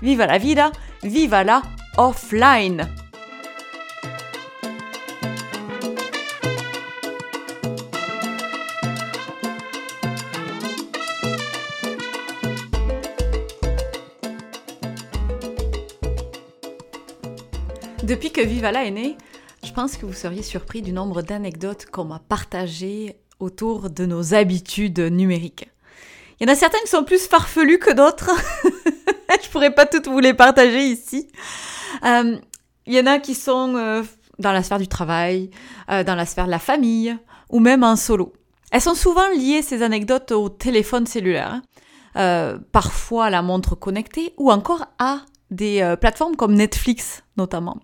[0.00, 0.72] viva la vida,
[1.02, 1.62] viva la
[1.96, 2.88] offline.
[18.04, 19.16] Depuis que Vivala est né,
[19.64, 24.34] je pense que vous seriez surpris du nombre d'anecdotes qu'on m'a partagées autour de nos
[24.34, 25.70] habitudes numériques.
[26.38, 28.30] Il y en a certaines qui sont plus farfelues que d'autres.
[29.42, 31.28] je pourrais pas toutes vous les partager ici.
[32.04, 32.36] Euh,
[32.86, 34.02] il y en a qui sont euh,
[34.38, 35.50] dans la sphère du travail,
[35.90, 37.16] euh, dans la sphère de la famille,
[37.50, 38.32] ou même en solo.
[38.70, 41.60] Elles sont souvent liées, ces anecdotes, au téléphone cellulaire,
[42.14, 42.58] hein.
[42.72, 47.78] parfois à la montre connectée, ou encore à des plateformes comme Netflix notamment.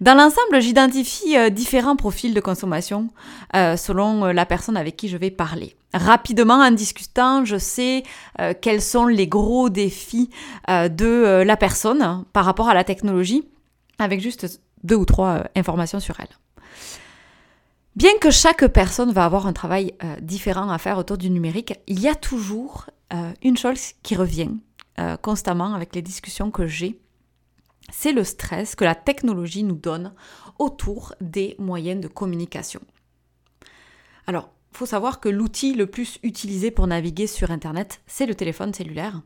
[0.00, 3.10] Dans l'ensemble, j'identifie différents profils de consommation
[3.54, 8.02] selon la personne avec qui je vais parler rapidement en discutant, je sais
[8.40, 10.30] euh, quels sont les gros défis
[10.68, 13.44] euh, de euh, la personne par rapport à la technologie,
[13.98, 16.28] avec juste deux ou trois informations sur elle.
[17.94, 22.00] Bien que chaque personne va avoir un travail différent à faire autour du numérique, il
[22.00, 22.86] y a toujours
[23.42, 24.48] une chose qui revient
[25.20, 26.98] constamment avec les discussions que j'ai,
[27.90, 30.14] c'est le stress que la technologie nous donne
[30.58, 32.80] autour des moyens de communication.
[34.26, 38.72] Alors, faut savoir que l'outil le plus utilisé pour naviguer sur Internet, c'est le téléphone
[38.72, 39.20] cellulaire.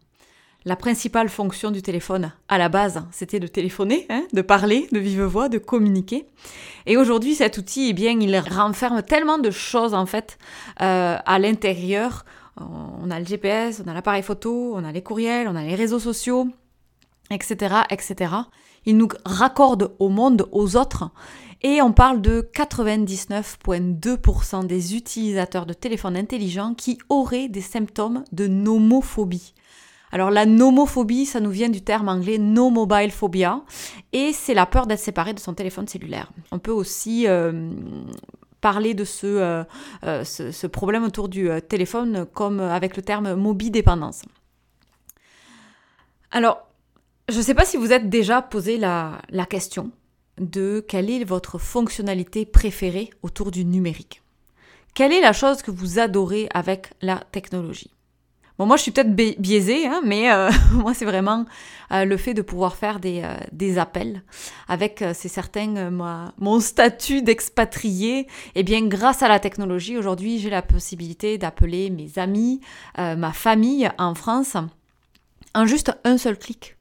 [0.67, 4.99] La principale fonction du téléphone, à la base, c'était de téléphoner, hein, de parler, de
[4.99, 6.27] vive voix, de communiquer.
[6.87, 10.39] Et aujourd'hui, cet outil, eh bien, il renferme tellement de choses en fait
[10.83, 12.25] euh, à l'intérieur.
[12.57, 15.77] On a le GPS, on a l'appareil photo, on a les courriels, on a les
[15.77, 16.49] réseaux sociaux,
[17.31, 18.35] etc., etc.
[18.87, 21.11] Il nous raccorde au monde, aux autres.
[21.63, 28.47] Et on parle de 99,2% des utilisateurs de téléphones intelligents qui auraient des symptômes de
[28.47, 29.55] nomophobie.
[30.13, 33.63] Alors la nomophobie, ça nous vient du terme anglais no mobile phobia
[34.13, 36.31] et c'est la peur d'être séparé de son téléphone cellulaire.
[36.53, 37.71] On peut aussi euh,
[38.61, 39.65] parler de euh,
[40.05, 44.23] euh, ce, problème autour du téléphone comme avec le terme mobidépendance.
[46.31, 46.69] Alors,
[47.29, 49.91] je ne sais pas si vous êtes déjà posé la question
[50.39, 54.23] de quelle est votre fonctionnalité préférée autour du numérique.
[54.95, 57.91] Quelle est la chose que vous adorez avec la technologie?
[58.59, 61.45] Bon, moi, je suis peut-être biaisée, hein, mais euh, moi, c'est vraiment
[61.93, 64.23] euh, le fait de pouvoir faire des, euh, des appels
[64.69, 65.91] avec, c'est certain,
[66.39, 68.27] mon statut d'expatrié.
[68.55, 72.61] Eh bien, grâce à la technologie, aujourd'hui, j'ai la possibilité d'appeler mes amis,
[72.97, 74.57] ma famille en France
[75.55, 76.76] en juste un seul clic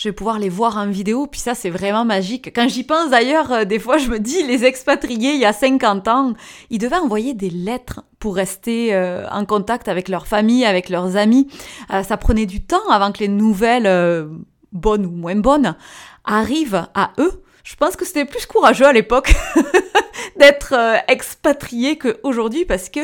[0.00, 2.54] je vais pouvoir les voir en vidéo, puis ça c'est vraiment magique.
[2.54, 5.52] Quand j'y pense d'ailleurs, euh, des fois je me dis, les expatriés il y a
[5.52, 6.32] 50 ans,
[6.70, 11.16] ils devaient envoyer des lettres pour rester euh, en contact avec leur famille, avec leurs
[11.16, 11.48] amis.
[11.92, 14.26] Euh, ça prenait du temps avant que les nouvelles,
[14.72, 15.76] bonnes ou moins bonnes,
[16.24, 17.42] arrivent à eux.
[17.64, 19.32] Je pense que c'était plus courageux à l'époque
[20.36, 23.00] d'être euh, expatrié qu'aujourd'hui parce que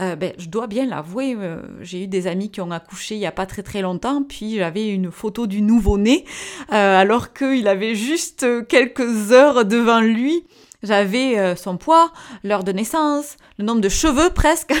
[0.00, 3.20] euh, ben, je dois bien l'avouer, euh, j'ai eu des amis qui ont accouché il
[3.20, 6.24] n'y a pas très très longtemps, puis j'avais une photo du nouveau-né
[6.68, 10.44] alors qu'il avait juste quelques heures devant lui.
[10.82, 14.74] J'avais son poids, l'heure de naissance, le nombre de cheveux presque.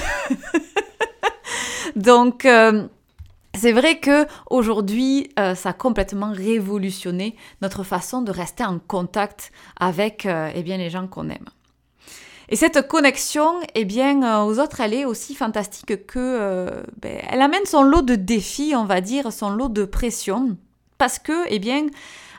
[1.96, 2.46] Donc
[3.54, 9.52] c'est vrai que aujourd'hui, euh, ça a complètement révolutionné notre façon de rester en contact
[9.78, 11.48] avec euh, eh bien, les gens qu'on aime.
[12.48, 17.40] Et cette connexion, eh bien, euh, aux autres, elle est aussi fantastique que ben, elle
[17.40, 20.56] amène son lot de défis, on va dire, son lot de pression,
[20.98, 21.86] parce que, eh bien,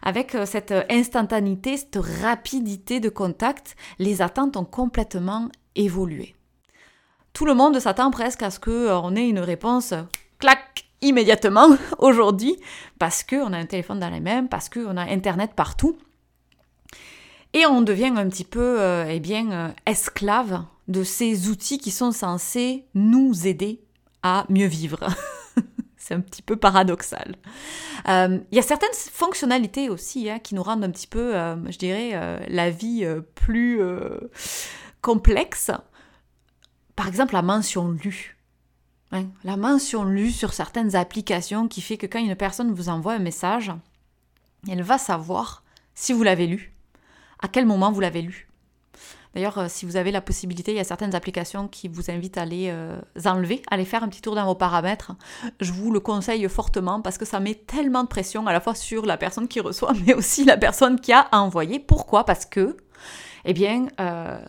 [0.04, 6.36] avec cette instantanéité, cette rapidité de contact, les attentes ont complètement évolué.
[7.34, 9.96] Tout le monde s'attend presque à ce qu'on ait une réponse
[10.40, 11.70] clac immédiatement
[12.00, 12.58] aujourd'hui
[13.00, 15.98] parce qu'on a un téléphone dans les mains, parce qu'on a Internet partout.
[17.54, 21.90] Et on devient un petit peu euh, eh bien, euh, esclave de ces outils qui
[21.92, 23.82] sont censés nous aider
[24.24, 25.00] à mieux vivre.
[25.98, 27.36] C'est un petit peu paradoxal.
[28.10, 31.78] Euh, il y a certaines fonctionnalités aussi hein, qui nous rendent un petit peu, je
[31.78, 33.80] dirais, la vie plus
[35.02, 35.72] complexe.
[36.96, 38.35] Par exemple, la mention lue.
[39.12, 43.14] Hein, la mention lue sur certaines applications qui fait que quand une personne vous envoie
[43.14, 43.72] un message,
[44.70, 45.64] elle va savoir
[45.94, 46.74] si vous l'avez lu,
[47.42, 48.48] à quel moment vous l'avez lu.
[49.36, 52.38] D'ailleurs, euh, si vous avez la possibilité, il y a certaines applications qui vous invitent
[52.38, 55.12] à les euh, enlever, à aller faire un petit tour dans vos paramètres.
[55.60, 58.76] Je vous le conseille fortement parce que ça met tellement de pression à la fois
[58.76, 61.80] sur la personne qui reçoit, mais aussi la personne qui a envoyé.
[61.80, 62.24] Pourquoi?
[62.24, 62.78] Parce que,
[63.44, 64.40] eh bien, euh,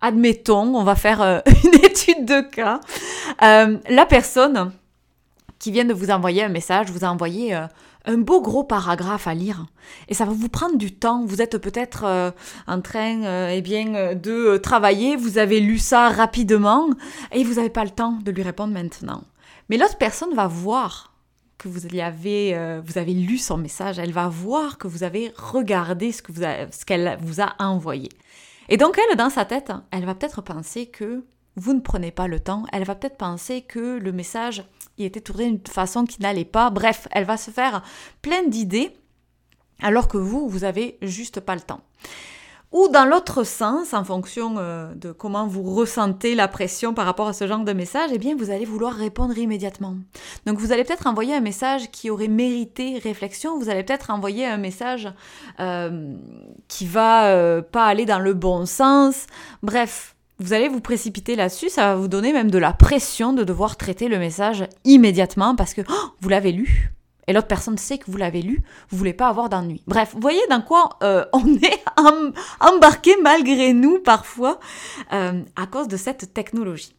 [0.00, 2.80] admettons, on va faire une étude de cas.
[3.40, 4.72] la personne
[5.58, 7.58] qui vient de vous envoyer un message vous a envoyé
[8.06, 9.66] un beau gros paragraphe à lire.
[10.08, 11.24] Et ça va vous prendre du temps.
[11.26, 12.30] Vous êtes peut-être euh,
[12.66, 16.88] en train euh, eh bien, euh, de travailler, vous avez lu ça rapidement
[17.32, 19.22] et vous n'avez pas le temps de lui répondre maintenant.
[19.68, 21.12] Mais l'autre personne va voir
[21.58, 26.12] que vous, avez, vous avez lu son message, elle va voir que vous avez regardé
[26.12, 26.20] ce
[26.84, 28.10] qu'elle vous, vous a envoyé.
[28.68, 31.24] Et donc elle, dans sa tête, elle va peut-être penser que
[31.56, 34.64] vous ne prenez pas le temps, elle va peut-être penser que le message
[34.98, 36.70] il était tourné d'une façon qui n'allait pas.
[36.70, 37.82] Bref, elle va se faire
[38.22, 38.96] plein d'idées
[39.82, 41.80] alors que vous, vous avez juste pas le temps.
[42.76, 47.26] Ou dans l'autre sens, en fonction euh, de comment vous ressentez la pression par rapport
[47.26, 49.94] à ce genre de message, eh bien, vous allez vouloir répondre immédiatement.
[50.44, 53.58] Donc, vous allez peut-être envoyer un message qui aurait mérité réflexion.
[53.58, 55.08] Vous allez peut-être envoyer un message
[55.58, 56.16] euh,
[56.68, 59.24] qui va euh, pas aller dans le bon sens.
[59.62, 63.42] Bref, vous allez vous précipiter là-dessus, ça va vous donner même de la pression de
[63.42, 66.92] devoir traiter le message immédiatement parce que oh, vous l'avez lu
[67.26, 69.82] et l'autre personne sait que vous l'avez lu, vous voulez pas avoir d'ennui.
[69.86, 71.84] Bref, vous voyez dans quoi euh, on est
[72.60, 74.60] embarqué malgré nous parfois
[75.12, 76.94] euh, à cause de cette technologie.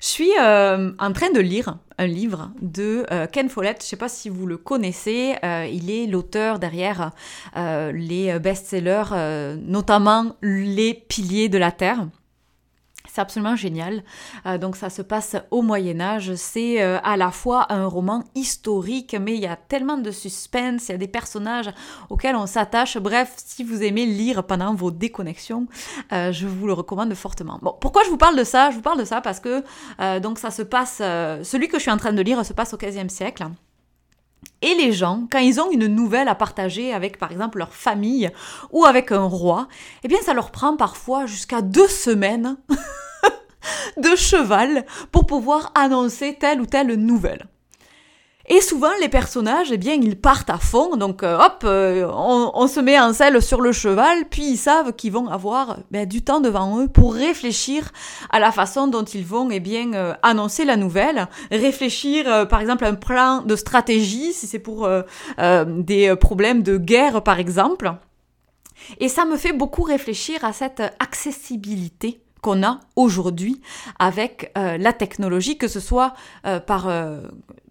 [0.00, 3.78] Je suis euh, en train de lire un livre de Ken Follett.
[3.80, 5.36] Je ne sais pas si vous le connaissez.
[5.44, 7.12] Il est l'auteur derrière
[7.54, 12.08] les best-sellers, notamment Les piliers de la Terre.
[13.12, 14.04] C'est absolument génial.
[14.46, 16.34] Euh, donc ça se passe au Moyen Âge.
[16.34, 20.88] C'est euh, à la fois un roman historique, mais il y a tellement de suspense,
[20.88, 21.70] il y a des personnages
[22.08, 22.96] auxquels on s'attache.
[22.96, 25.66] Bref, si vous aimez lire pendant vos déconnexions,
[26.10, 27.58] euh, je vous le recommande fortement.
[27.60, 28.70] Bon, pourquoi je vous parle de ça?
[28.70, 29.62] Je vous parle de ça parce que
[30.20, 32.78] donc ça se passe, celui que je suis en train de lire se passe au
[32.78, 33.44] XVe siècle.
[34.62, 38.30] Et les gens, quand ils ont une nouvelle à partager avec, par exemple, leur famille
[38.70, 39.68] ou avec un roi,
[40.04, 42.56] eh bien, ça leur prend parfois jusqu'à deux semaines
[43.96, 47.46] de cheval pour pouvoir annoncer telle ou telle nouvelle.
[48.48, 50.96] Et souvent, les personnages, eh bien, ils partent à fond.
[50.96, 54.92] Donc, euh, hop, euh, on, se met en selle sur le cheval, puis ils savent
[54.94, 57.92] qu'ils vont avoir ben, du temps devant eux pour réfléchir
[58.30, 62.84] à la façon dont ils vont, eh bien, euh, annoncer la nouvelle, réfléchir, par exemple,
[62.84, 64.88] à un plan de stratégie, si c'est pour
[65.66, 67.92] des problèmes de guerre, par exemple.
[68.98, 73.60] Et ça me fait beaucoup réfléchir à cette accessibilité qu'on a aujourd'hui
[73.98, 76.14] avec la technologie, que ce soit
[76.66, 76.88] par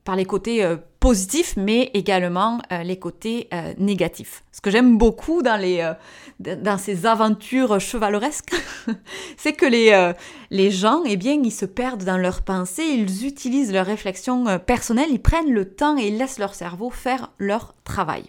[0.03, 4.43] par les côtés euh, positifs, mais également euh, les côtés euh, négatifs.
[4.51, 5.91] Ce que j'aime beaucoup dans, les,
[6.39, 8.53] dans ces aventures chevaleresques,
[9.37, 10.13] c'est que les,
[10.51, 15.09] les gens, eh bien, ils se perdent dans leurs pensées, ils utilisent leurs réflexions personnelles,
[15.09, 18.25] ils prennent le temps et ils laissent leur cerveau faire leur travail.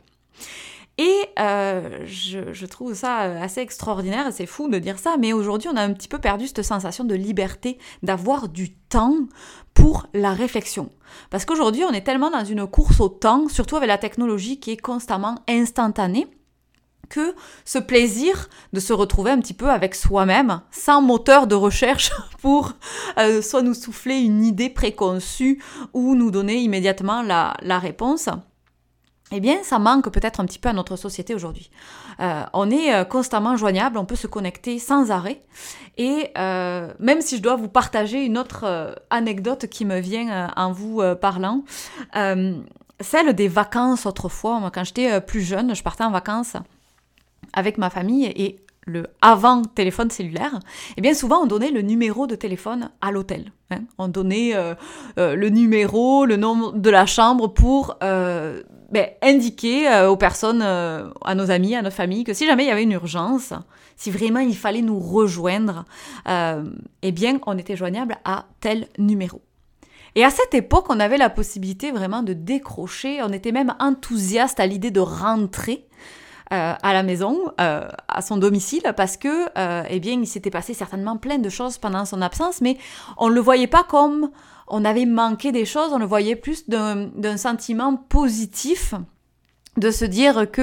[0.97, 5.77] Et je, je, trouve ça assez extraordinaire, c'est fou de dire ça, mais aujourd'hui on
[5.77, 9.17] a un petit peu perdu cette sensation de liberté, d'avoir du temps
[9.75, 10.91] pour la réflexion.
[11.31, 14.73] Parce qu'aujourd'hui, on est tellement dans une course au temps, surtout avec la technologie qui
[14.73, 16.27] est constamment instantanée,
[17.09, 22.11] que ce plaisir de se retrouver un petit peu avec soi-même, sans moteur de recherche
[22.41, 22.73] pour
[23.19, 25.63] euh, soit nous souffler une idée préconçue
[25.93, 28.29] ou nous donner immédiatement la, la réponse,
[29.33, 31.71] eh bien, ça manque peut-être un petit peu à notre société aujourd'hui.
[32.21, 35.41] Euh, on est euh, constamment joignable, on peut se connecter sans arrêt.
[35.97, 40.73] Et euh, même si je dois vous partager une autre anecdote qui me vient en
[40.73, 41.65] vous parlant,
[42.13, 44.71] celle des vacances autrefois.
[44.73, 46.57] Quand j'étais plus jeune, je partais en vacances
[47.53, 50.59] avec ma famille et le avant téléphone cellulaire,
[50.97, 53.53] eh bien souvent on donnait le numéro de téléphone à l'hôtel.
[53.71, 53.83] Hein.
[53.99, 54.55] On donnait
[55.17, 57.99] le numéro, le nom de la chambre pour
[58.93, 62.65] ben, indiquer euh, aux personnes, euh, à nos amis, à notre famille, que si jamais
[62.65, 63.55] il y avait une urgence,
[63.97, 65.87] si vraiment il fallait nous rejoindre,
[66.29, 66.63] euh,
[67.01, 69.41] eh bien, on était joignable à tel numéro.
[70.15, 74.61] Et à cette époque, on avait la possibilité vraiment de décrocher, on était même enthousiaste
[74.61, 75.87] à l'idée de rentrer
[76.51, 79.47] à la maison, à son domicile, parce que,
[79.89, 82.77] eh bien, il s'était passé certainement plein de choses pendant son absence, mais
[83.17, 84.29] on ne le voyait pas comme
[84.73, 88.95] on avait manqué des choses, on le voyait plus d'un sentiment positif
[89.77, 90.61] de se dire que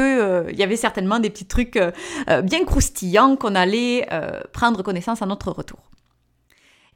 [0.47, 1.91] euh, y avait certainement des petits trucs euh,
[2.29, 4.07] euh, bien croustillants qu'on allait
[4.51, 5.79] prendre connaissance à notre retour.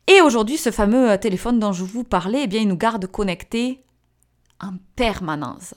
[0.08, 3.84] Et aujourd'hui, ce fameux téléphone dont je vous parlais, eh bien, il nous garde connectés
[4.64, 5.76] en permanence.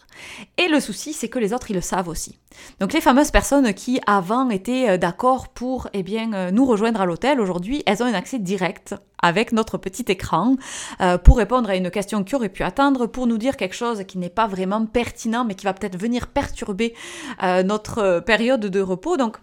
[0.56, 2.38] Et le souci, c'est que les autres, ils le savent aussi.
[2.80, 7.00] Donc les fameuses personnes qui avant étaient euh, d'accord pour eh bien, euh, nous rejoindre
[7.00, 10.56] à l'hôtel, aujourd'hui, elles ont un accès direct avec notre petit écran
[11.00, 14.04] euh, pour répondre à une question qui aurait pu attendre, pour nous dire quelque chose
[14.04, 16.94] qui n'est pas vraiment pertinent, mais qui va peut-être venir perturber
[17.64, 19.16] notre période de repos.
[19.16, 19.38] Donc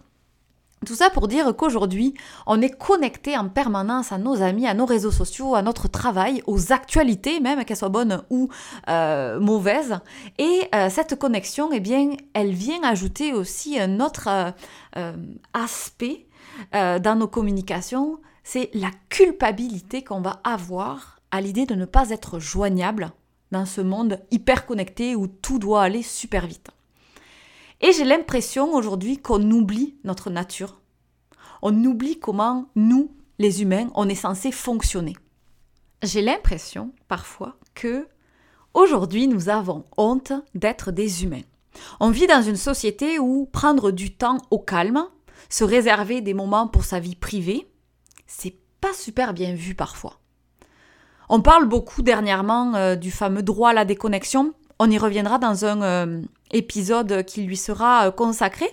[0.84, 2.14] tout ça pour dire qu'aujourd'hui,
[2.46, 6.42] on est connecté en permanence à nos amis, à nos réseaux sociaux, à notre travail,
[6.48, 8.50] aux actualités même, qu'elles soient bonnes ou
[8.90, 10.00] euh, mauvaises.
[10.38, 14.30] Et euh, cette connexion, eh bien, elle vient ajouter aussi un autre
[14.98, 15.14] euh,
[15.54, 16.28] aspect
[16.72, 22.38] dans nos communications, c'est la culpabilité qu'on va avoir à l'idée de ne pas être
[22.38, 23.12] joignable
[23.52, 26.70] dans ce monde hyper connecté où tout doit aller super vite.
[27.84, 30.80] Et j'ai l'impression aujourd'hui qu'on oublie notre nature.
[31.62, 35.18] On oublie comment nous, les humains, on est censé fonctionner.
[36.02, 38.08] J'ai l'impression parfois que
[38.74, 41.44] aujourd'hui nous avons honte d'être des humains.
[42.00, 45.06] On vit dans une société où prendre du temps au calme,
[45.50, 47.68] se réserver des moments pour sa vie privée,
[48.28, 50.22] c'est pas super bien vu parfois.
[51.28, 54.54] On parle beaucoup dernièrement euh, du fameux droit à la déconnexion.
[54.86, 56.22] On y reviendra dans un euh,
[56.52, 58.68] épisode qui lui sera euh, consacré.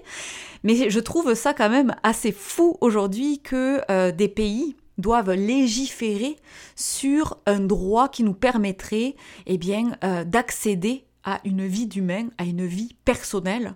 [0.64, 6.34] Mais je trouve ça quand même assez fou aujourd'hui que euh, des pays doivent légiférer
[6.74, 9.14] sur un droit qui nous permettrait
[9.46, 9.92] eh bien,
[10.26, 13.74] d'accéder à une vie d'humain, à une vie personnelle,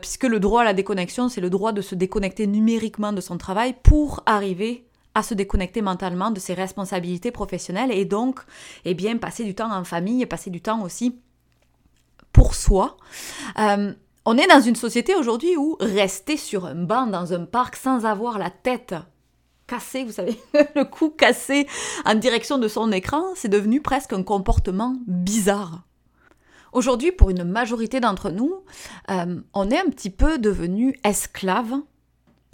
[0.00, 3.38] puisque le droit à la déconnexion, c'est le droit de se déconnecter numériquement de son
[3.38, 4.86] travail pour arriver
[5.16, 8.38] à se déconnecter mentalement de ses responsabilités professionnelles et donc
[8.84, 11.18] eh bien, passer du temps en famille, passer du temps aussi
[12.32, 12.96] pour soi.
[13.58, 13.92] Euh,
[14.24, 18.04] on est dans une société aujourd'hui où rester sur un banc dans un parc sans
[18.04, 18.94] avoir la tête
[19.66, 20.38] cassée, vous savez,
[20.76, 21.66] le cou cassé
[22.04, 25.82] en direction de son écran, c'est devenu presque un comportement bizarre.
[26.72, 28.54] Aujourd'hui, pour une majorité d'entre nous,
[29.10, 31.74] euh, on est un petit peu devenu esclave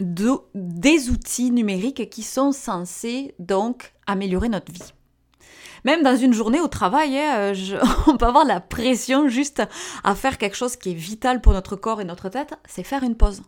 [0.01, 4.93] de, des outils numériques qui sont censés donc améliorer notre vie.
[5.85, 9.63] Même dans une journée au travail, hein, euh, on peut avoir la pression juste
[10.05, 13.03] à faire quelque chose qui est vital pour notre corps et notre tête, c'est faire
[13.03, 13.43] une pause.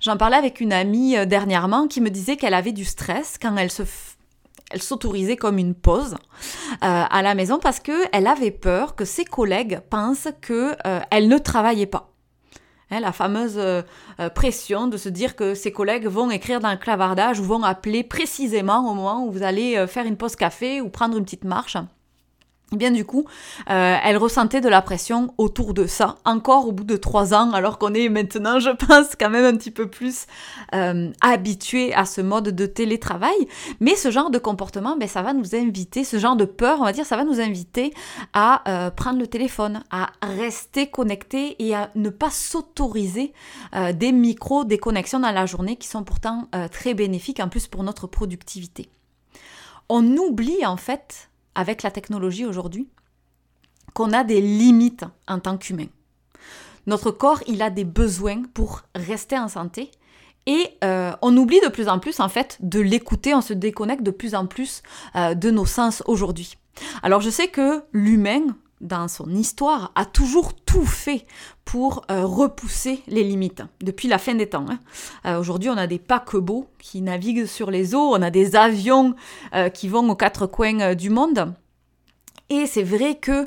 [0.00, 3.56] J'en parlais avec une amie euh, dernièrement qui me disait qu'elle avait du stress quand
[3.56, 3.82] elle se
[4.74, 9.04] elle s'autorisait comme une pause euh, à la maison parce que elle avait peur que
[9.04, 10.74] ses collègues pensent que
[11.10, 12.11] elle ne travaillait pas.
[12.92, 13.58] Hein, la fameuse
[14.34, 18.04] pression de se dire que ses collègues vont écrire dans le clavardage ou vont appeler
[18.04, 21.78] précisément au moment où vous allez faire une pause café ou prendre une petite marche.
[22.72, 23.26] Eh bien du coup,
[23.70, 27.52] euh, elle ressentait de la pression autour de ça, encore au bout de trois ans,
[27.52, 30.26] alors qu'on est maintenant, je pense, quand même un petit peu plus
[30.74, 33.36] euh, habitué à ce mode de télétravail.
[33.80, 36.84] Mais ce genre de comportement, ben, ça va nous inviter, ce genre de peur, on
[36.84, 37.92] va dire, ça va nous inviter
[38.32, 43.32] à euh, prendre le téléphone, à rester connecté et à ne pas s'autoriser
[43.94, 48.06] des micros déconnexions dans la journée qui sont pourtant très bénéfiques en plus pour notre
[48.06, 48.88] productivité.
[49.88, 52.88] On oublie en fait avec la technologie aujourd'hui
[53.94, 55.86] qu'on a des limites en tant qu'humain.
[56.86, 59.90] Notre corps, il a des besoins pour rester en santé
[60.46, 64.02] et euh, on oublie de plus en plus en fait de l'écouter, on se déconnecte
[64.02, 64.82] de plus en plus
[65.14, 66.56] euh, de nos sens aujourd'hui.
[67.02, 68.42] Alors je sais que l'humain,
[68.82, 71.24] dans son histoire, a toujours tout fait
[71.64, 74.66] pour euh, repousser les limites, depuis la fin des temps.
[74.68, 74.80] Hein.
[75.24, 79.14] Euh, aujourd'hui, on a des paquebots qui naviguent sur les eaux, on a des avions
[79.54, 81.54] euh, qui vont aux quatre coins du monde.
[82.50, 83.46] Et c'est vrai que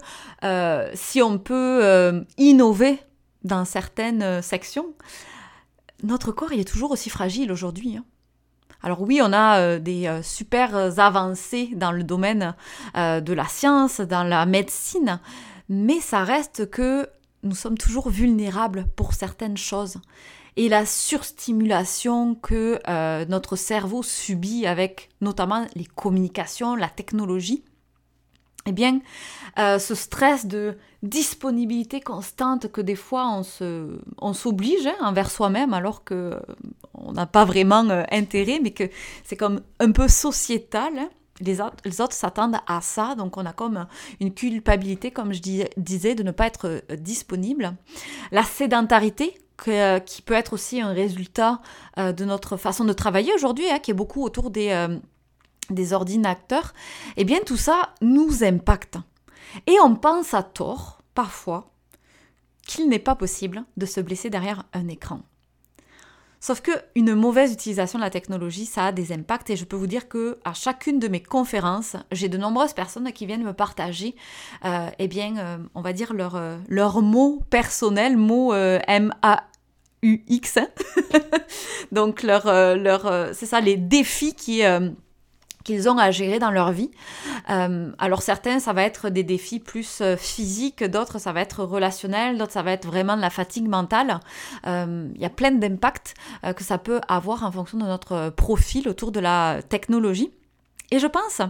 [0.95, 2.97] si on peut innover
[3.43, 4.87] dans certaines sections,
[6.01, 7.97] notre corps il est toujours aussi fragile aujourd'hui.
[7.97, 8.05] Hein.
[8.85, 12.53] Alors oui, on a euh, des euh, super avancées dans le domaine
[12.95, 15.19] euh, de la science, dans la médecine,
[15.69, 17.09] mais ça reste que
[17.41, 19.97] nous sommes toujours vulnérables pour certaines choses.
[20.55, 22.79] Et la surstimulation que
[23.27, 27.65] notre cerveau subit avec notamment les communications, la technologie,
[28.67, 28.99] eh bien,
[29.57, 35.73] ce stress de disponibilité constante que des fois on se, on s'oblige hein, envers soi-même
[35.73, 36.39] alors que
[36.97, 38.89] on n'a pas vraiment euh, intérêt, mais que
[39.23, 40.93] c'est comme un peu sociétal.
[40.97, 41.09] Hein.
[41.41, 43.87] Les autres, les autres s'attendent à ça, donc on a comme
[44.21, 47.75] une culpabilité, comme je disais, de ne pas être euh, disponible.
[48.31, 51.61] La sédentarité, euh, qui peut être aussi un résultat
[51.97, 54.69] de notre façon de travailler aujourd'hui, hein, qui est beaucoup autour des,
[55.69, 56.73] des ordinateurs,
[57.17, 58.97] eh bien tout ça nous impacte.
[59.67, 61.71] Et on pense à tort, parfois,
[62.65, 65.21] qu'il n'est pas possible de se blesser derrière un écran.
[66.39, 69.75] Sauf que une mauvaise utilisation de la technologie, ça a des impacts et je peux
[69.75, 73.53] vous dire que à chacune de mes conférences, j'ai de nombreuses personnes qui viennent me
[73.53, 74.15] partager,
[74.63, 79.45] euh, eh bien, euh, on va dire leurs leur mots personnels, mots M A
[80.03, 80.57] U X.
[80.57, 80.67] Hein.
[81.91, 82.45] Donc leur,
[82.75, 84.61] leur c'est ça les défis qui
[85.65, 86.91] qu'ils ont à gérer dans leur vie.
[87.49, 91.65] Euh, alors certains, ça va être des défis plus euh, physiques, d'autres, ça va être
[91.65, 94.21] relationnel, d'autres, ça va être vraiment de la fatigue mentale.
[94.67, 96.13] Euh, il y a plein d'impacts
[96.55, 100.31] que ça peut avoir en fonction de notre profil autour de la technologie.
[100.91, 101.41] Et je pense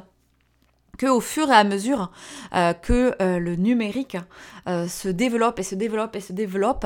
[0.97, 2.11] qu'au fur et à mesure
[2.53, 4.17] que le numérique
[4.65, 6.85] se développe et se développe et se développe,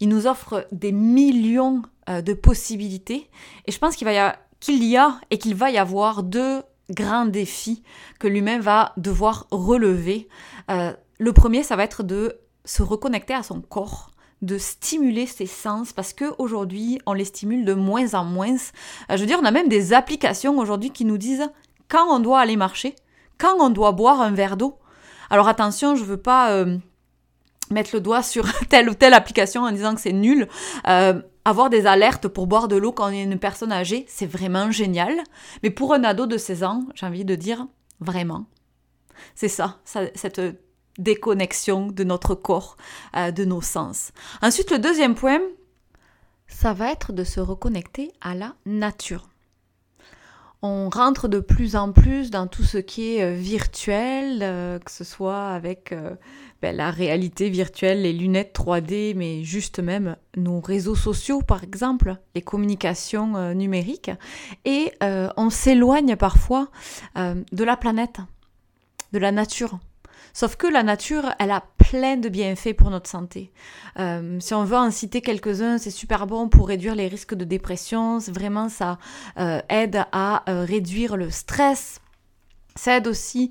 [0.00, 3.28] il nous offre des millions de possibilités.
[3.66, 6.22] Et je pense qu'il va y avoir qu'il y a et qu'il va y avoir
[6.22, 7.82] deux grands défis
[8.18, 10.28] que l'humain va devoir relever.
[10.70, 14.10] Euh, le premier, ça va être de se reconnecter à son corps
[14.42, 18.54] de stimuler ses sens parce qu'aujourd'hui, on les stimule de moins en moins.
[19.10, 21.48] Euh, je veux dire, on a même des applications aujourd'hui qui nous disent
[21.88, 22.96] quand on doit aller marcher,
[23.38, 24.78] quand on doit boire un verre d'eau.
[25.28, 26.78] Alors attention, je veux pas euh,
[27.70, 30.48] mettre le doigt sur telle ou telle application en disant que c'est nul
[31.44, 34.70] avoir des alertes pour boire de l'eau quand on est une personne âgée, c'est vraiment
[34.70, 35.16] génial.
[35.62, 37.66] Mais pour un ado de 16 ans, j'ai envie de dire
[38.00, 38.46] vraiment.
[39.34, 40.40] C'est ça, cette
[40.98, 42.76] déconnexion de notre corps,
[43.16, 44.12] euh, de nos sens.
[44.42, 45.40] Ensuite, le deuxième point,
[46.46, 49.29] ça va être de se reconnecter à la nature
[50.62, 54.90] on rentre de plus en plus dans tout ce qui est euh, virtuel, euh, que
[54.90, 56.14] ce soit avec euh,
[56.60, 62.16] ben, la réalité virtuelle, les lunettes 3D, mais juste même nos réseaux sociaux, par exemple,
[62.34, 64.10] les communications numériques.
[64.66, 66.68] Et on s'éloigne parfois
[67.16, 68.18] de la planète,
[69.12, 69.78] de la nature.
[70.32, 73.50] Sauf que la nature, elle a plein de bienfaits pour notre santé.
[73.98, 77.44] Euh, si on veut en citer quelques-uns, c'est super bon pour réduire les risques de
[77.44, 78.18] dépression.
[78.18, 78.98] Vraiment, ça
[79.38, 82.00] euh, aide à euh, réduire le stress.
[82.76, 83.50] Ça aide aussi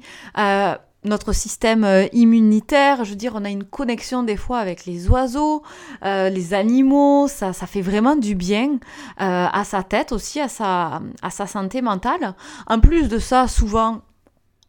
[1.05, 3.03] notre système immunitaire.
[3.03, 5.61] Je veux dire, on a une connexion des fois avec les oiseaux,
[6.03, 7.27] les animaux.
[7.27, 8.79] Ça, ça fait vraiment du bien
[9.17, 12.33] à sa tête aussi, à sa, à sa santé mentale.
[12.65, 14.01] En plus de ça, souvent,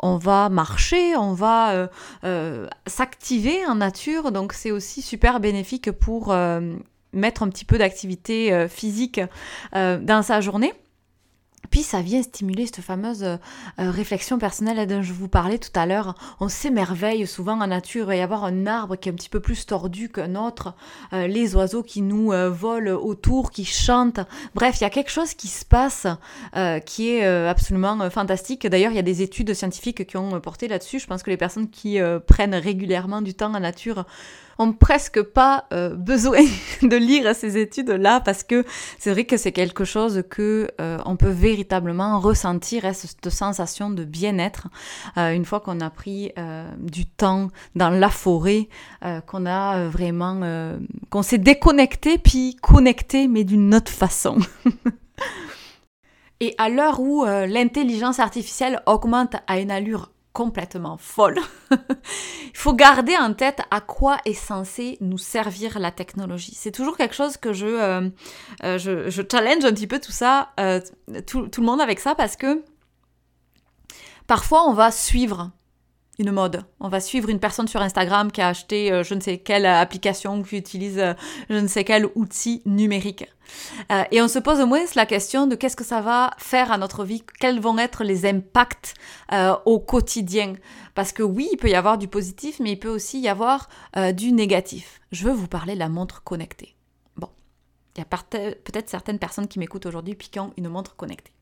[0.03, 1.87] on va marcher, on va euh,
[2.25, 6.77] euh, s'activer en nature, donc c'est aussi super bénéfique pour euh,
[7.13, 9.21] mettre un petit peu d'activité physique
[9.73, 10.73] dans sa journée.
[11.71, 13.37] Puis ça vient stimuler cette fameuse euh,
[13.79, 16.15] euh, réflexion personnelle dont je vous parlais tout à l'heure.
[16.41, 18.13] On s'émerveille souvent en nature.
[18.13, 20.75] Il y avoir un arbre qui est un petit peu plus tordu qu'un autre,
[21.13, 24.21] euh, les oiseaux qui nous volent autour, qui chantent.
[24.55, 26.07] Bref, il y a quelque chose qui se passe
[26.87, 28.67] qui est absolument fantastique.
[28.67, 30.99] D'ailleurs, il y a des études scientifiques qui ont porté là-dessus.
[30.99, 34.05] Je pense que les personnes qui prennent régulièrement du temps en nature
[34.69, 36.41] presque pas euh, besoin
[36.83, 38.65] de lire ces études-là parce que
[38.99, 43.91] c'est vrai que c'est quelque chose que euh, on peut véritablement ressentir hein, cette sensation
[43.91, 44.69] de bien-être
[45.17, 46.33] euh, une fois qu'on a pris
[46.79, 48.69] du temps dans la forêt,
[49.27, 50.41] qu'on a vraiment,
[51.11, 54.39] qu'on s'est déconnecté puis connecté mais d'une autre façon.
[56.41, 61.39] Et à l'heure où l'intelligence artificielle augmente à une allure complètement folle.
[61.71, 66.55] Il faut garder en tête à quoi est censé nous servir la technologie.
[66.55, 68.09] C'est toujours quelque chose que je, euh,
[68.65, 70.81] euh, je, challenge un petit peu tout ça, euh,
[71.27, 72.63] tout, tout, le monde avec ça, parce que
[74.27, 75.51] parfois on va suivre
[76.21, 76.65] une mode.
[76.81, 79.65] On va suivre une personne sur Instagram qui a acheté euh, je ne sais quelle
[79.65, 81.15] application, qui utilise euh,
[81.49, 83.27] je ne sais quel outil numérique.
[83.91, 86.71] Euh, et on se pose au moins la question de qu'est-ce que ça va faire
[86.71, 88.95] à notre vie, quels vont être les impacts
[89.65, 90.55] au quotidien.
[90.95, 93.69] Parce que oui, il peut y avoir du positif, mais il peut aussi y avoir
[94.15, 95.01] du négatif.
[95.11, 96.77] Je veux vous parler de la montre connectée.
[97.17, 97.29] Bon,
[97.97, 101.33] il y a peut-être certaines personnes qui m'écoutent aujourd'hui ont une montre connectée.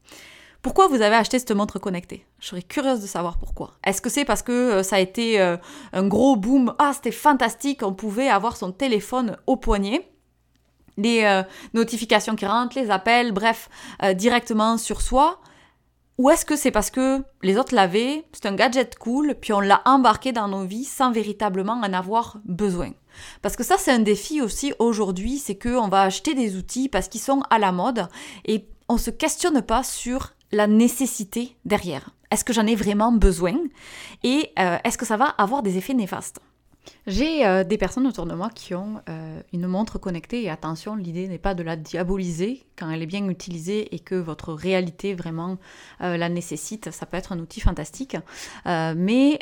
[0.60, 2.26] Pourquoi vous avez acheté cette montre connectée?
[2.40, 3.74] Je serais curieuse de savoir pourquoi.
[3.84, 5.56] Est-ce que c'est parce que euh, ça a été euh,
[5.92, 6.74] un gros boom?
[6.78, 10.10] Ah, c'était fantastique, on pouvait avoir son téléphone au poignet.
[10.96, 11.44] Les euh,
[11.74, 13.68] notifications qui rentrent, les appels, bref,
[14.16, 15.40] directement sur soi.
[16.18, 19.60] Ou est-ce que c'est parce que les autres l'avaient, c'est un gadget cool, puis on
[19.60, 22.90] l'a embarqué dans nos vies sans véritablement en avoir besoin?
[23.40, 27.06] Parce que ça, c'est un défi aussi aujourd'hui, c'est qu'on va acheter des outils parce
[27.06, 28.08] qu'ils sont à la mode
[28.44, 32.10] et on se questionne pas sur la nécessité derrière.
[32.30, 33.56] Est-ce que j'en ai vraiment besoin?
[34.22, 36.40] Et euh, est-ce que ça va avoir des effets néfastes?
[37.06, 40.42] J'ai euh, des personnes autour de moi qui ont euh, une montre connectée.
[40.44, 44.14] Et attention, l'idée n'est pas de la diaboliser quand elle est bien utilisée et que
[44.14, 45.58] votre réalité vraiment
[46.00, 46.90] la nécessite.
[46.90, 48.16] Ça peut être un outil fantastique,
[48.64, 49.40] mais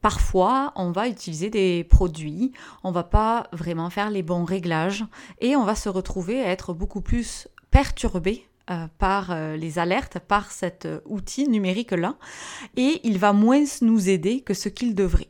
[0.00, 5.04] parfois on va utiliser des produits, on va pas vraiment faire les bons réglages.
[5.40, 8.49] Et on va se retrouver à être beaucoup plus perturbé
[8.98, 12.16] par les alertes, par cet outil numérique-là,
[12.76, 15.28] et il va moins nous aider que ce qu'il devrait.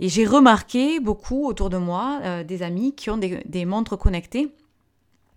[0.00, 4.48] Et j'ai remarqué beaucoup autour de moi euh, des amis qui ont des, montres connectées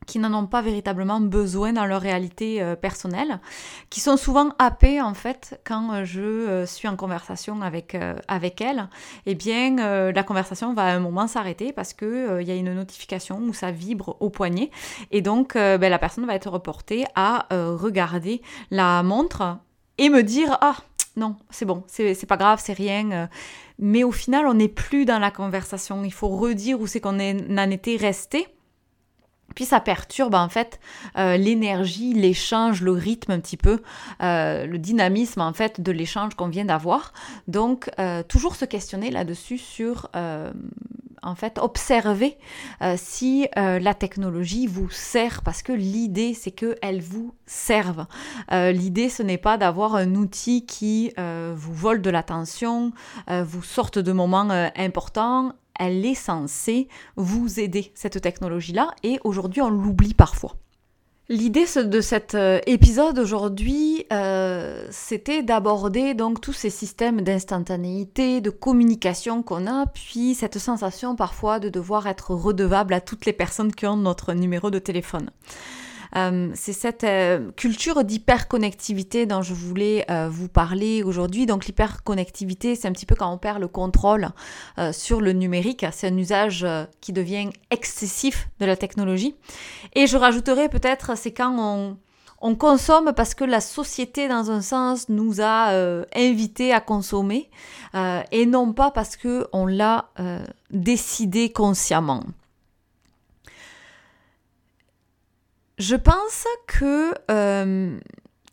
[0.07, 3.39] qui n'en ont pas véritablement besoin dans leur réalité euh, personnelle,
[3.91, 7.95] qui sont souvent happés en fait quand euh, je suis en conversation avec,
[8.27, 8.89] avec elles,
[9.27, 9.75] eh bien
[10.11, 13.53] la conversation va à un moment s'arrêter parce qu'il il y a une notification où
[13.53, 14.71] ça vibre au poignet
[15.11, 18.41] et donc ben, la personne va être reportée à regarder
[18.71, 19.57] la montre
[19.97, 20.77] et me dire ah
[21.17, 23.11] non, c'est bon, c'est pas grave, c'est rien.
[23.11, 23.27] Euh.
[23.79, 26.03] Mais au final, on n'est plus dans la conversation.
[26.03, 28.47] Il faut redire où c'est qu'on en était resté.
[29.57, 30.79] Puis ça perturbe en fait
[31.17, 33.81] euh, l'énergie, l'échange, le rythme un petit peu,
[34.21, 37.11] euh, le dynamisme en fait de l'échange qu'on vient d'avoir.
[37.47, 37.89] Donc
[38.27, 40.11] toujours se questionner là-dessus sur
[41.27, 42.37] en fait observer
[42.81, 48.05] euh, si euh, la technologie vous sert parce que l'idée c'est qu'elle vous serve.
[48.51, 52.91] Euh, l'idée ce n'est pas d'avoir un outil qui vous vole de l'attention,
[53.27, 55.53] vous sorte de moments importants.
[55.79, 60.55] Elle est censée vous aider, cette technologie-là, et aujourd'hui on l'oublie parfois.
[61.29, 68.49] L'idée de cet euh, épisode aujourd'hui, euh, c'était d'aborder donc tous ces systèmes d'instantanéité, de
[68.49, 73.73] communication qu'on a, puis cette sensation parfois de devoir être redevable à toutes les personnes
[73.73, 75.29] qui ont notre numéro de téléphone.
[76.17, 81.45] Euh, c'est cette euh, culture d'hyperconnectivité dont je voulais euh, vous parler aujourd'hui.
[81.45, 84.29] Donc l'hyperconnectivité, c'est un petit peu quand on perd le contrôle
[84.91, 85.85] sur le numérique.
[85.91, 86.65] C'est un usage
[87.01, 89.35] qui devient excessif de la technologie.
[89.93, 91.97] Et je rajouterais peut-être, c'est quand on,
[92.41, 95.71] on consomme parce que la société, dans un sens, nous a
[96.15, 97.49] invités à consommer
[98.31, 100.09] et non pas parce qu'on l'a
[100.71, 102.23] décidé consciemment.
[105.77, 107.99] Je pense que euh,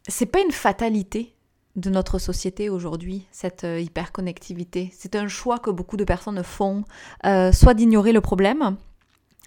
[0.07, 1.35] c'est pas une fatalité
[1.75, 4.93] de notre société aujourd'hui, cette euh, hyperconnectivité.
[4.97, 6.85] C'est un choix que beaucoup de personnes font,
[7.25, 8.77] euh, soit d'ignorer le problème,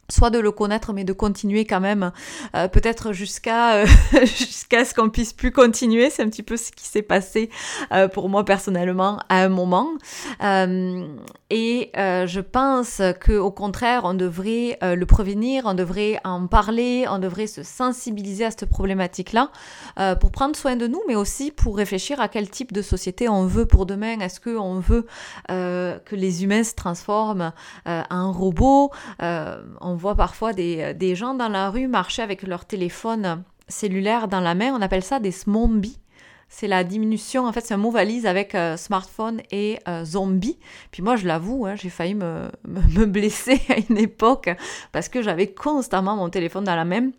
[0.10, 2.12] soit de le connaître mais de continuer quand même
[2.56, 3.86] euh, peut-être jusqu'à euh,
[4.22, 6.10] jusqu'à ce qu'on puisse plus continuer.
[6.10, 7.50] C'est un petit peu ce qui s'est passé
[7.91, 9.89] euh, pour moi personnellement à un moment.
[11.50, 17.20] Et je pense que au contraire on devrait le prévenir on devrait en parler on
[17.20, 19.52] devrait se sensibiliser à cette problématique là
[20.20, 23.46] pour prendre soin de nous mais aussi pour réfléchir à quel type de société on
[23.46, 24.20] veut pour demain.
[24.20, 25.06] Est-ce que on veut
[25.50, 27.52] que les humains se transforment
[27.86, 28.91] en robots
[29.97, 34.55] voit parfois des, des, gens dans la rue marcher avec leur téléphone cellulaire dans la
[34.55, 34.73] main.
[34.73, 35.99] On appelle ça des smombies.
[36.49, 40.57] C'est la diminution, en fait, c'est un mot valise avec euh, smartphone et euh, zombie.
[40.91, 44.49] Puis moi, je l'avoue, hein, j'ai failli me, me, blesser à une époque
[44.93, 47.10] parce que j'avais constamment mon téléphone dans la main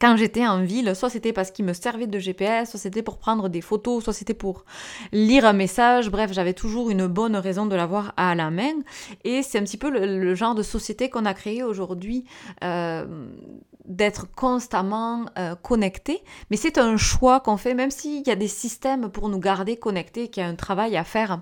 [0.00, 3.18] quand j'étais en ville, soit c'était parce qu'il me servait de GPS, soit c'était pour
[3.18, 4.64] prendre des photos, soit c'était pour
[5.12, 6.10] lire un message.
[6.10, 8.80] Bref, j'avais toujours une bonne raison de l'avoir à la main.
[9.24, 12.24] Et c'est un petit peu le, genre de société qu'on a créé aujourd'hui.
[12.64, 13.28] Euh,
[13.86, 18.46] d'être constamment euh, connecté, mais c'est un choix qu'on fait, même s'il y a des
[18.46, 21.40] systèmes pour nous garder connectés, qu'il y a un travail à faire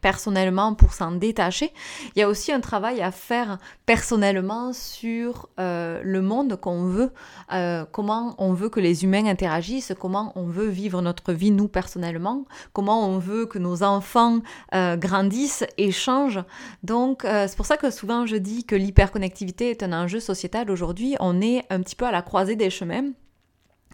[0.00, 1.72] personnellement pour s'en détacher.
[2.14, 7.12] Il y a aussi un travail à faire personnellement sur euh, le monde qu'on veut,
[7.52, 11.68] euh, comment on veut que les humains interagissent, comment on veut vivre notre vie nous
[11.68, 14.40] personnellement, comment on veut que nos enfants
[14.74, 16.42] euh, grandissent et changent.
[16.82, 21.16] Donc c'est pour ça que souvent je dis que l'hyperconnectivité est un enjeu sociétal aujourd'hui.
[21.20, 23.10] On est un petit peu à la croisée des chemins.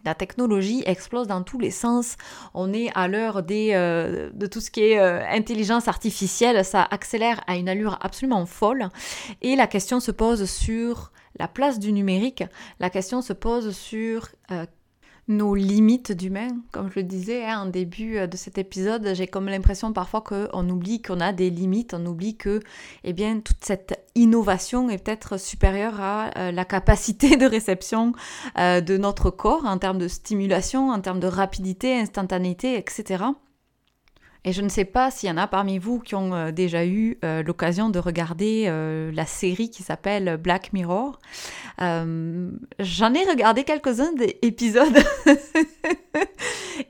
[0.06, 2.14] La technologie explose dans tous les sens.
[2.54, 6.64] On est à l'heure euh, de tout ce qui est euh, intelligence artificielle.
[6.64, 8.88] Ça accélère à une allure absolument folle.
[9.42, 12.44] Et la question se pose sur la place du numérique.
[12.78, 14.64] La question se pose sur euh,
[15.28, 16.48] nos limites d'humain.
[16.72, 20.20] Comme je le disais hein, en début euh, de cet épisode, j'ai comme l'impression parfois
[20.20, 22.60] qu'on oublie qu'on a des limites, on oublie que
[23.04, 28.12] eh bien, toute cette innovation est peut-être supérieure à euh, la capacité de réception
[28.58, 33.24] euh, de notre corps en termes de stimulation, en termes de rapidité, instantanéité, etc.
[34.46, 36.86] Et je ne sais pas s'il y en a parmi vous qui ont euh, déjà
[36.86, 41.18] eu euh, l'occasion de regarder euh, la série qui s'appelle Black Mirror.
[41.78, 44.96] J'en ai regardé quelques-uns des épisodes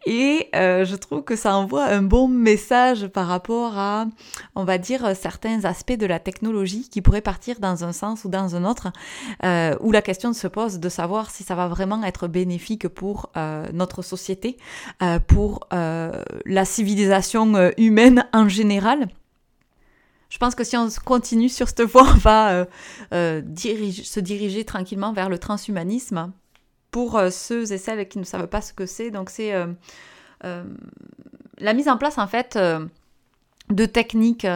[0.04, 4.06] Et euh, je trouve que ça envoie un bon message par rapport à,
[4.54, 8.28] on va dire, certains aspects de la technologie qui pourraient partir dans un sens ou
[8.28, 8.88] dans un autre,
[9.44, 13.30] euh, où la question se pose de savoir si ça va vraiment être bénéfique pour
[13.36, 14.56] euh, notre société,
[15.26, 19.08] pour la civilisation humaine en général.
[20.28, 22.66] Je pense que si on continue sur cette voie, on va
[23.10, 26.32] se diriger tranquillement vers le transhumanisme
[26.90, 29.10] pour euh, ceux et celles qui ne savent pas ce que c'est.
[29.10, 29.66] Donc c'est euh,
[30.44, 30.64] euh,
[31.58, 32.58] la mise en place en fait
[33.68, 34.46] de techniques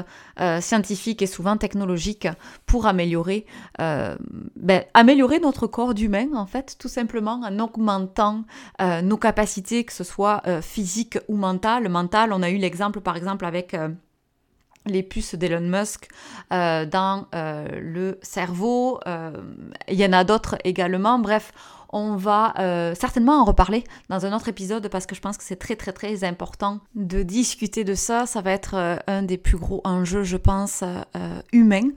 [0.60, 2.28] scientifiques et souvent technologiques
[2.64, 3.44] pour améliorer,
[3.78, 8.44] ben, améliorer notre corps d'humain, en fait, tout simplement en augmentant
[8.78, 11.88] nos capacités, que ce soit physiques ou mentales.
[11.88, 13.74] Mental, on a eu l'exemple, par exemple, avec
[14.86, 16.08] les puces d'Elon Musk
[16.50, 19.00] dans le cerveau.
[19.88, 21.18] Il y en a d'autres également.
[21.18, 21.52] Bref,
[21.92, 25.44] on va euh, certainement en reparler dans un autre épisode parce que je pense que
[25.44, 28.26] c'est très très très important de discuter de ça.
[28.26, 31.90] Ça va être euh, un des plus gros enjeux, je pense, euh, humains.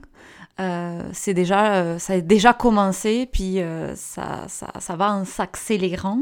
[0.58, 3.58] C'est déjà, ça a déjà commencé, puis
[3.94, 6.20] ça, ça, va en s'accélérant.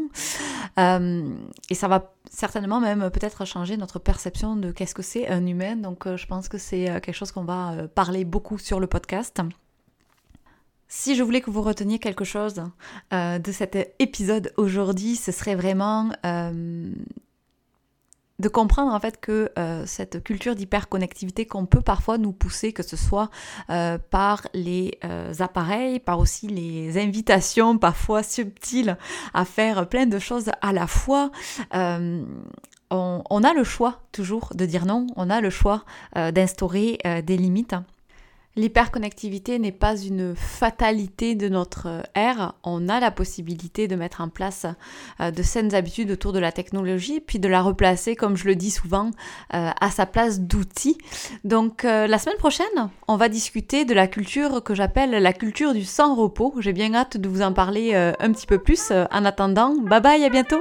[0.79, 5.77] et ça va certainement même peut-être changer notre perception de qu'est-ce que c'est un humain.
[5.77, 9.43] Donc je pense que c'est quelque chose qu'on va parler beaucoup sur le podcast.
[10.95, 12.63] Si je voulais que vous reteniez quelque chose
[13.15, 16.93] euh, de cet épisode aujourd'hui, ce serait vraiment euh,
[18.43, 22.83] de comprendre en fait que euh, cette culture d'hyperconnectivité qu'on peut parfois nous pousser, que
[22.83, 23.31] ce soit
[24.11, 24.99] par les
[25.39, 28.99] appareils, par aussi les invitations parfois subtiles
[29.33, 31.31] à faire plein de choses à la fois,
[31.73, 37.75] on, a le choix toujours de dire non, on a le choix d'instaurer des limites.
[38.55, 42.55] L'hyperconnectivité n'est pas une fatalité de notre ère.
[42.65, 44.67] On a la possibilité de mettre en place
[45.21, 48.55] euh, de saines habitudes autour de la technologie, puis de la replacer, comme je le
[48.55, 49.11] dis souvent,
[49.55, 50.99] euh, à sa place d'outil.
[51.45, 52.67] Donc euh, la semaine prochaine,
[53.09, 56.53] on va discuter de la culture que j'appelle la culture du sans repos.
[56.59, 58.93] J'ai bien hâte de vous en parler un petit peu plus.
[59.11, 60.61] En attendant, bye bye, à bientôt